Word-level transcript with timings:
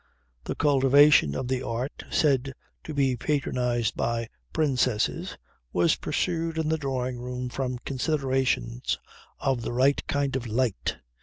The 0.45 0.55
cultivation 0.55 1.35
of 1.35 1.47
the 1.47 1.61
art 1.61 2.01
said 2.09 2.53
to 2.85 2.93
be 2.95 3.15
patronized 3.15 3.95
by 3.95 4.29
princesses 4.51 5.37
was 5.73 5.95
pursued 5.95 6.57
in 6.57 6.69
the 6.69 6.77
drawing 6.79 7.19
room 7.19 7.49
from 7.49 7.77
considerations 7.85 8.97
of 9.37 9.61
the 9.61 9.73
right 9.73 10.01
kind 10.07 10.35
of 10.35 10.47
light. 10.47 10.97